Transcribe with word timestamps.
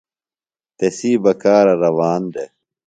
تسی 0.77 1.11
بکارہ 1.23 1.73
روان 1.83 2.21
دےۡ۔ 2.33 2.49